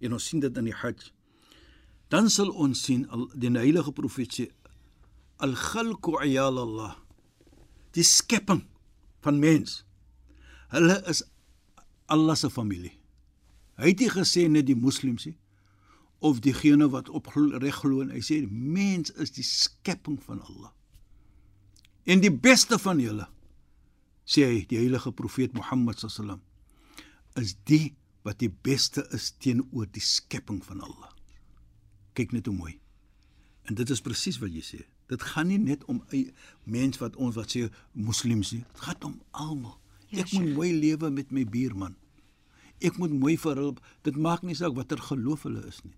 En 0.00 0.14
ons 0.14 0.24
sien 0.24 0.40
dit 0.40 0.60
in 0.60 0.68
die 0.68 0.76
Hajj. 0.76 1.10
Dan 2.12 2.30
sal 2.30 2.52
ons 2.54 2.84
sien 2.84 3.04
al 3.12 3.26
die 3.34 3.50
heilige 3.52 3.92
profeet 3.92 4.36
sê 4.36 4.46
al 5.44 5.54
khalqu 5.58 6.16
ayal 6.22 6.60
Allah. 6.62 6.94
Die 7.94 8.04
skepping 8.06 8.64
van 9.24 9.38
mens. 9.42 9.82
Hulle 10.72 11.02
is 11.10 11.24
Allah 12.08 12.36
se 12.36 12.50
familie. 12.50 12.94
Hy 13.78 13.92
het 13.92 14.00
nie 14.02 14.10
gesê 14.10 14.46
net 14.50 14.66
die 14.66 14.78
moslems 14.78 15.28
nie 15.28 15.36
of 16.18 16.40
diegene 16.42 16.88
wat 16.90 17.08
op 17.14 17.28
reg 17.62 17.76
glo 17.78 18.02
en 18.02 18.10
hy 18.10 18.20
sê 18.26 18.40
mens 18.50 19.12
is 19.22 19.30
die 19.36 19.46
skepping 19.46 20.18
van 20.24 20.40
Allah. 20.42 20.72
En 22.08 22.22
die 22.24 22.32
beste 22.32 22.78
van 22.80 23.00
julle 23.02 23.26
sê 24.28 24.46
hy 24.48 24.60
die 24.68 24.78
heilige 24.80 25.10
profeet 25.12 25.52
Mohammed 25.56 26.00
sallam 26.00 26.40
is 27.36 27.52
die 27.68 27.92
wat 28.24 28.40
die 28.40 28.48
beste 28.50 29.04
is 29.16 29.30
teenoor 29.40 29.86
die 29.92 30.04
skepping 30.04 30.62
van 30.64 30.80
Allah. 30.84 31.10
Kyk 32.16 32.32
net 32.32 32.48
hoe 32.48 32.56
mooi. 32.56 32.74
En 33.68 33.76
dit 33.76 33.92
is 33.92 34.00
presies 34.04 34.40
wat 34.40 34.52
jy 34.56 34.64
sê. 34.64 34.80
Dit 35.08 35.24
gaan 35.24 35.48
nie 35.52 35.58
net 35.60 35.84
om 35.84 36.02
'n 36.12 36.32
mens 36.64 36.98
wat 36.98 37.16
ons 37.16 37.36
wat 37.36 37.52
sê 37.52 37.68
moslems 37.92 38.52
nie. 38.52 38.64
Dit 38.72 38.80
gaan 38.80 39.02
om 39.02 39.20
almal. 39.30 39.78
Ja, 40.08 40.24
Ek 40.24 40.32
moet 40.32 40.54
mooi 40.54 40.72
lewe 40.72 41.10
met 41.10 41.30
my 41.30 41.44
buurman. 41.44 41.96
Ek 42.80 42.96
moet 42.96 43.12
mooi 43.12 43.36
vir 43.36 43.54
hulle. 43.56 43.76
Dit 44.02 44.16
maak 44.16 44.42
nie 44.42 44.54
saak 44.54 44.74
watter 44.74 44.98
geloof 44.98 45.42
hulle 45.42 45.66
is 45.66 45.84
nie. 45.84 45.96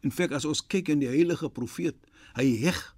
In 0.00 0.10
feite 0.10 0.34
as 0.34 0.44
ons 0.44 0.66
kyk 0.66 0.88
in 0.88 0.98
die 0.98 1.08
heilige 1.08 1.48
profeet, 1.48 1.96
hy 2.34 2.56
heg 2.56 2.96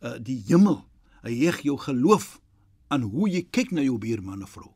uh, 0.00 0.18
die 0.18 0.42
hemel. 0.48 0.88
Hy 1.22 1.34
heg 1.44 1.62
jou 1.66 1.76
geloof 1.78 2.38
aan 2.92 3.06
hoe 3.08 3.28
jy 3.30 3.44
kyk 3.54 3.72
na 3.72 3.84
jou 3.84 3.98
buurman 4.02 4.42
of 4.44 4.56
vrou. 4.56 4.72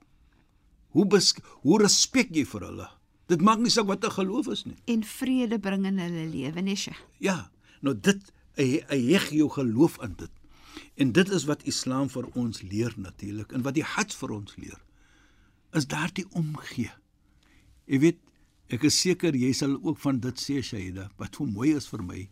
Hoe 0.97 1.05
bes, 1.11 1.35
hoe 1.67 1.81
respek 1.83 2.31
jy 2.33 2.47
vir 2.49 2.65
hulle? 2.71 2.87
Dit 3.29 3.43
maak 3.43 3.59
nie 3.61 3.73
saak 3.75 3.89
watter 3.91 4.13
geloof 4.15 4.49
is 4.55 4.65
nie. 4.65 4.77
En 4.89 5.03
vrede 5.05 5.59
bring 5.59 5.85
in 5.89 5.99
hulle 6.01 6.27
lewe, 6.31 6.77
Sheikh. 6.77 7.03
Ja, 7.21 7.51
nou 7.83 7.95
dit 7.95 8.23
hy, 8.57 8.69
hy 8.89 9.01
heg 9.13 9.31
jou 9.35 9.49
geloof 9.53 9.99
aan 10.01 10.15
dit. 10.17 10.33
En 10.97 11.13
dit 11.13 11.33
is 11.35 11.45
wat 11.49 11.67
Islam 11.69 12.09
vir 12.13 12.29
ons 12.39 12.63
leer 12.63 12.95
natuurlik 12.97 13.53
en 13.53 13.65
wat 13.67 13.77
die 13.77 13.85
Hajj 13.85 14.15
vir 14.21 14.33
ons 14.39 14.57
leer. 14.57 14.79
Is 15.77 15.89
daardie 15.91 16.25
omgee. 16.39 16.93
Jy 17.91 18.01
weet, 18.01 18.23
ek 18.73 18.87
is 18.89 18.97
seker 18.99 19.37
jy 19.37 19.53
sal 19.55 19.77
ook 19.77 19.99
van 20.03 20.23
dit 20.23 20.41
sê 20.41 20.63
Shaida, 20.65 21.11
wat 21.21 21.37
hoe 21.37 21.47
mooi 21.51 21.75
is 21.77 21.91
vir 21.91 22.03
my. 22.07 22.25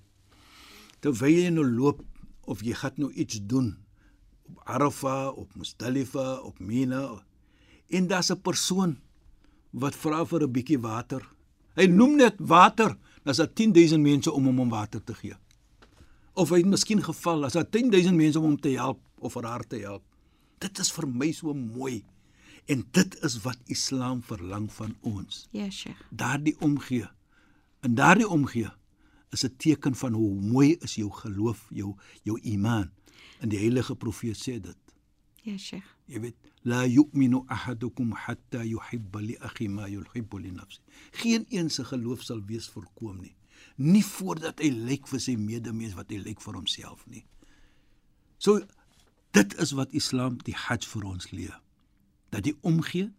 Terwyl 1.04 1.42
jy 1.44 1.50
nou 1.52 1.66
loop 1.66 2.00
of 2.48 2.62
jy 2.64 2.76
gaan 2.78 2.96
nou 3.02 3.10
iets 3.12 3.42
doen 3.44 3.74
op 4.48 4.60
Arafah, 4.64 5.36
op 5.36 5.54
Muzdalifa, 5.54 6.40
op 6.40 6.58
Mina 6.58 7.24
en 7.88 8.06
daar's 8.06 8.30
'n 8.30 8.40
persoon 8.40 8.98
wat 9.70 9.96
vra 9.96 10.24
vir 10.26 10.42
'n 10.42 10.52
bietjie 10.52 10.80
water. 10.80 11.22
Hy 11.74 11.86
noem 11.86 12.16
net 12.16 12.34
water, 12.38 12.96
dan's 13.22 13.36
daar 13.36 13.52
10000 13.52 14.02
mense 14.02 14.32
om 14.32 14.44
hom 14.44 14.60
om 14.60 14.68
water 14.68 15.04
te 15.04 15.14
gee. 15.14 15.36
Of 16.32 16.50
hy 16.50 16.56
het 16.56 16.66
miskien 16.66 17.02
geval, 17.02 17.44
as 17.44 17.52
daar 17.52 17.70
10000 17.70 18.16
mense 18.16 18.38
om 18.38 18.44
hom 18.44 18.60
te 18.60 18.68
help 18.68 19.00
of 19.18 19.32
vir 19.32 19.44
haar 19.44 19.66
te 19.66 19.76
help. 19.76 20.02
Dit 20.58 20.78
is 20.78 20.92
vir 20.92 21.08
my 21.08 21.32
so 21.32 21.54
mooi. 21.54 22.04
En 22.66 22.84
dit 22.90 23.22
is 23.22 23.40
wat 23.42 23.58
Islam 23.64 24.22
verlang 24.22 24.72
van 24.72 24.96
ons. 25.00 25.48
Ja, 25.50 25.70
Sheikh. 25.70 26.00
Daardie 26.10 26.56
omgee. 26.60 27.08
En 27.80 27.94
daardie 27.94 28.28
omgee 28.28 28.70
is 29.30 29.44
'n 29.44 29.56
teken 29.56 29.94
van 29.94 30.12
hoe 30.12 30.40
mooi 30.40 30.76
is 30.80 30.94
jou 30.94 31.10
geloof, 31.10 31.66
jou 31.70 31.94
jou 32.22 32.40
iman. 32.40 32.90
En 33.40 33.48
die 33.52 33.58
heilige 33.58 33.96
profeet 33.96 34.38
sê 34.38 34.58
dit. 34.60 34.94
Ja, 35.44 35.56
Sheikh. 35.58 35.88
Jy 36.08 36.20
weet, 36.20 36.50
la 36.64 36.84
yu'minu 36.88 37.42
ahadukum 37.52 38.14
hatta 38.16 38.62
yuhibba 38.64 39.20
li 39.20 39.36
akhi 39.44 39.68
ma 39.68 39.88
yuhibbu 39.88 40.40
li 40.40 40.52
nafsi. 40.52 40.80
Geen 41.20 41.44
een 41.52 41.70
se 41.70 41.84
geloof 41.84 42.22
sal 42.24 42.40
wees 42.48 42.68
voorkom 42.72 43.20
nie. 43.20 43.34
Nie 43.76 44.04
voordat 44.04 44.60
hy 44.64 44.70
lyk 44.72 45.08
vir 45.10 45.20
sy 45.20 45.34
medemens 45.40 45.96
wat 45.98 46.12
hy 46.12 46.20
lyk 46.22 46.40
vir 46.44 46.56
homself 46.56 47.04
nie. 47.12 47.24
So 48.38 48.60
dit 49.36 49.56
is 49.60 49.74
wat 49.76 49.92
Islam 49.92 50.38
die 50.46 50.56
Hajj 50.56 50.88
vir 50.92 51.06
ons 51.10 51.30
leer. 51.32 51.60
Dat 52.32 52.48
jy 52.48 52.54
omgee. 52.62 53.10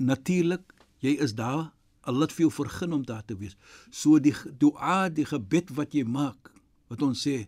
Natuurlik, 0.00 0.74
jy 1.04 1.16
is 1.20 1.34
daar, 1.36 1.70
Allah 2.08 2.28
het 2.28 2.34
vir 2.36 2.46
jou 2.46 2.52
vergun 2.52 2.96
om 2.96 3.04
daar 3.04 3.24
te 3.24 3.36
wees. 3.36 3.56
So 3.92 4.20
die 4.20 4.34
dua, 4.60 5.08
die 5.12 5.28
gebed 5.28 5.72
wat 5.76 5.96
jy 5.96 6.04
maak, 6.08 6.52
wat 6.88 7.04
ons 7.04 7.24
sê, 7.26 7.44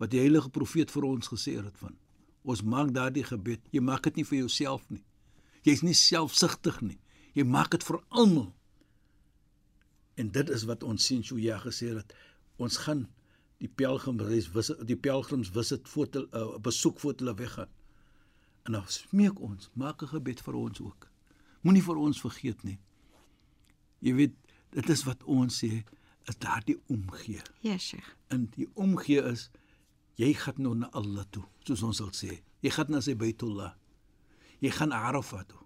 wat 0.00 0.10
die 0.14 0.22
heilige 0.22 0.48
profeet 0.48 0.90
vir 0.90 1.04
ons 1.04 1.28
gesê 1.28 1.58
het 1.60 1.76
van. 1.78 1.96
Ons 2.48 2.62
maak 2.64 2.94
daardie 2.96 3.24
gebed. 3.26 3.60
Jy 3.70 3.82
maak 3.84 4.06
dit 4.08 4.20
nie 4.20 4.24
vir 4.24 4.38
jouself 4.38 4.86
nie. 4.88 5.02
Jy's 5.68 5.82
nie 5.84 5.94
selfsugtig 5.94 6.80
nie. 6.80 6.98
Jy 7.36 7.44
maak 7.44 7.74
dit 7.74 7.84
vir 7.84 8.00
almal. 8.08 8.48
En 10.16 10.30
dit 10.32 10.52
is 10.56 10.64
wat 10.68 10.82
ons 10.88 11.04
sien 11.04 11.20
so 11.24 11.36
ja 11.38 11.58
gesê 11.60 11.92
het. 11.92 12.14
Ons 12.56 12.80
gaan 12.86 13.06
die 13.60 13.68
pelgrimsreis 13.68 14.48
wis 14.54 14.72
die 14.88 14.96
pelgrims 14.96 15.52
wis 15.52 15.74
dit 15.74 15.92
voor 15.92 16.08
te 16.08 16.24
uh, 16.32 16.56
besoek 16.64 17.00
voor 17.00 17.14
hulle 17.20 17.36
weggaan. 17.36 17.68
En 18.64 18.72
dan 18.72 18.88
smeek 18.88 19.40
ons, 19.40 19.70
maak 19.74 20.02
'n 20.02 20.12
gebed 20.16 20.40
vir 20.40 20.54
ons 20.54 20.80
ook. 20.80 21.08
Moenie 21.60 21.84
vir 21.84 21.96
ons 21.96 22.20
vergeet 22.20 22.62
nie. 22.64 22.78
Jy 24.00 24.14
weet, 24.14 24.34
dit 24.70 24.88
is 24.88 25.04
wat 25.04 25.24
ons 25.24 25.64
sê, 25.64 25.84
is 26.24 26.38
daardie 26.38 26.80
omgee. 26.86 27.42
Ja, 27.60 27.78
Sheikh. 27.78 28.16
En 28.28 28.48
die 28.56 28.68
omgee 28.74 29.22
is 29.22 29.50
jy 30.20 30.34
gaan 30.36 30.60
nou 30.60 30.74
na 30.76 30.90
Allah 30.96 31.24
toe, 31.32 31.46
soos 31.64 31.82
ons 31.86 32.00
sal 32.02 32.12
sê. 32.16 32.42
Jy 32.60 32.72
gaan 32.74 32.92
na 32.92 33.00
sy 33.04 33.14
Baitullah. 33.16 33.72
Jy 34.60 34.72
gaan 34.76 34.92
Arafah 34.92 35.46
toe. 35.48 35.62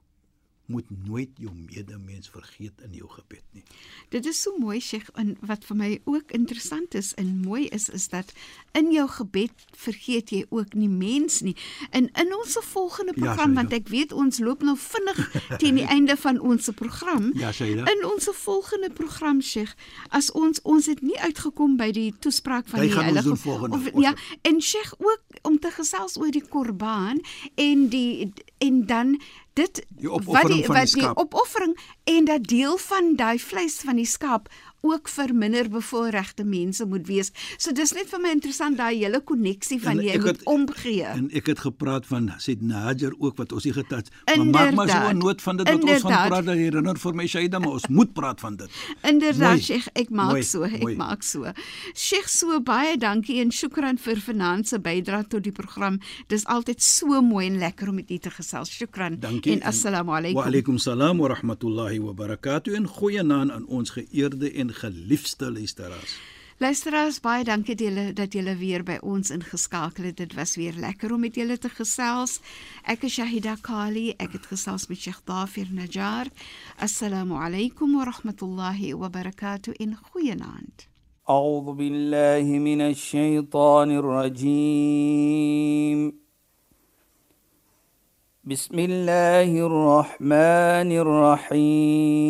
Moet 0.66 0.84
nooit 1.06 1.28
jou 1.36 1.50
medemens 1.54 2.28
vergeet 2.32 2.80
in 2.86 2.92
jou 2.96 3.08
gebed 3.10 3.42
nie. 3.52 3.62
Dit 4.08 4.26
is 4.26 4.38
so 4.42 4.56
mooi 4.58 4.80
Sheikh 4.80 5.10
en 5.14 5.36
wat 5.44 5.64
vir 5.68 5.76
my 5.76 5.88
ook 6.04 6.30
interessant 6.32 6.94
is 6.94 7.12
en 7.20 7.34
mooi 7.44 7.66
is 7.68 7.88
is 7.88 8.08
dat 8.08 8.32
in 8.72 8.88
jou 8.92 9.04
gebed 9.08 9.52
vergeet 9.76 10.30
jy 10.32 10.44
ook 10.48 10.72
nie 10.74 10.88
mens 10.88 11.40
nie. 11.40 11.56
En 11.90 12.08
in 12.14 12.34
ons 12.36 12.56
volgende 12.60 13.12
Ja, 13.16 13.20
program 13.20 13.52
Shaida. 13.54 13.60
want 13.60 13.72
ek 13.72 13.88
weet 13.88 14.12
ons 14.12 14.38
loop 14.38 14.62
nou 14.62 14.76
vinnig 14.78 15.20
teen 15.60 15.74
die 15.74 15.86
einde 15.86 16.16
van 16.16 16.40
ons 16.40 16.70
program. 16.74 17.30
Ja, 17.34 17.52
Shaida. 17.52 17.84
In 17.92 18.04
ons 18.08 18.28
volgende 18.32 18.90
program 18.90 19.40
Sheikh, 19.42 19.74
as 20.08 20.30
ons 20.32 20.62
ons 20.62 20.86
het 20.86 21.02
nie 21.02 21.18
uitgekom 21.20 21.76
by 21.76 21.90
die 21.92 22.08
toespraak 22.18 22.68
van 22.68 22.80
die 22.80 22.88
ons 22.94 23.02
heilige 23.04 23.36
of 23.70 23.90
ja, 24.00 24.14
en 24.42 24.60
Sheikh 24.62 24.94
ook 24.98 25.33
om 25.44 25.58
te 25.60 25.70
gesels 25.70 26.16
oor 26.20 26.32
die 26.32 26.44
Korbaan 26.48 27.20
en 27.60 27.88
die 27.92 28.32
en 28.64 28.86
dan 28.88 29.20
dit 29.54 29.84
Die 30.00 30.08
van 30.08 30.46
die 30.50 30.64
wat 30.66 30.76
die 30.80 30.86
skaap. 30.86 31.18
opoffering 31.20 31.76
en 32.10 32.24
dat 32.24 32.46
deel 32.50 32.78
van 32.78 33.12
daai 33.20 33.38
vleis 33.38 33.76
van 33.84 34.00
die 34.00 34.08
skaap 34.08 34.48
ook 34.84 35.08
vir 35.08 35.32
minder 35.34 35.68
bevoorregte 35.72 36.44
mense 36.44 36.84
moet 36.86 37.06
wees. 37.08 37.30
So 37.56 37.72
dis 37.72 37.92
net 37.96 38.08
vir 38.12 38.20
my 38.20 38.30
interessant 38.36 38.76
daai 38.76 38.98
hele 39.00 39.20
koneksie 39.24 39.80
van 39.80 39.98
En 39.98 40.04
jy 40.04 40.10
ek 40.18 40.20
moet 40.20 40.26
het- 40.36 40.44
omgee. 40.46 41.02
En 41.04 41.30
ek 41.32 41.46
het 41.46 41.58
gepraat 41.64 42.06
van 42.06 42.32
Said 42.38 42.60
Najar 42.62 43.14
ook 43.18 43.36
wat 43.40 43.52
ons 43.52 43.64
nie 43.64 43.72
getouch. 43.72 44.08
Maar 44.26 44.36
maak 44.46 44.74
maar 44.74 44.88
so 44.88 44.94
Inderdaad. 44.94 45.14
'n 45.14 45.18
noot 45.18 45.42
van 45.42 45.56
dit 45.56 45.66
wat 45.68 45.74
ons 45.74 45.84
van 45.84 45.94
Inderdaad. 45.94 46.28
praat 46.28 46.44
dat 46.44 46.56
herinner 46.56 46.96
vir 46.98 47.14
my 47.14 47.26
Shaida, 47.26 47.58
maar 47.58 47.72
ons 47.72 47.88
moet 47.88 48.12
praat 48.12 48.40
van 48.40 48.56
dit. 48.56 48.70
Inderdaad. 49.02 49.60
Sheikh, 49.60 49.86
ek 49.94 50.10
maak 50.10 50.30
Mooi, 50.30 50.42
so, 50.42 50.62
ek 50.62 50.80
mooi. 50.82 50.96
maak 50.96 51.22
so. 51.22 51.44
Sheikh, 51.94 52.28
so 52.28 52.60
baie 52.60 52.96
dankie 52.98 53.40
en 53.40 53.50
shukran 53.52 53.98
vir 53.98 54.16
vanaand 54.16 54.68
se 54.68 54.78
bydrae 54.78 55.26
tot 55.28 55.42
die 55.42 55.52
program. 55.52 55.98
Dis 56.28 56.44
altyd 56.44 56.82
so 56.82 57.20
mooi 57.22 57.46
en 57.46 57.58
lekker 57.58 57.88
om 57.88 57.94
met 57.94 58.10
u 58.10 58.18
te 58.18 58.30
gesels. 58.30 58.70
Shukran. 58.70 59.16
Dankie. 59.20 59.52
En 59.52 59.62
assalamu 59.62 60.10
Wa 60.10 60.16
alaykum. 60.18 60.42
alaykum 60.42 60.78
salaam 60.78 61.18
wa 61.18 61.28
rahmatullahi 61.28 61.98
wa 62.00 62.12
barakatuh 62.12 62.74
en 62.76 62.86
goeienaand 62.86 63.50
aan 63.50 63.66
ons 63.66 63.90
geëerde 63.90 64.52
en 64.52 64.73
geliefde 64.73 65.51
luisteraars. 65.51 66.17
Luisteraars, 66.59 67.21
baie 67.23 67.43
dankie 67.47 67.75
dat 67.75 67.85
julle 67.85 68.13
dat 68.13 68.33
julle 68.35 68.55
weer 68.59 68.83
by 68.83 68.97
ons 69.01 69.29
ingeskakel 69.31 70.03
het. 70.09 70.17
Dit 70.17 70.33
was 70.35 70.55
weer 70.59 70.75
lekker 70.75 71.13
om 71.15 71.19
met 71.23 71.35
julle 71.39 71.55
te 71.57 71.69
gesels. 71.71 72.39
Ek 72.83 73.03
is 73.07 73.13
Shahida 73.15 73.55
Kali. 73.63 74.11
Ek 74.19 74.31
het 74.35 74.45
gesels 74.51 74.87
met 74.91 74.99
Sheikh 74.99 75.21
Dafir 75.23 75.71
Najjar. 75.71 76.27
Assalamu 76.75 77.39
alaykum 77.39 77.95
wa 77.95 78.03
rahmatullahi 78.11 78.91
wa 78.99 79.07
barakatuh 79.07 79.73
in 79.79 79.95
goeienaand. 79.95 80.89
أعوذ 81.29 81.73
بالله 81.73 82.59
من 82.59 82.81
الشيطان 82.81 83.91
الرجيم 83.91 85.39
بسم 88.43 88.79
الله 88.79 89.65
الرحمن 89.65 90.91
الرحيم 91.05 92.29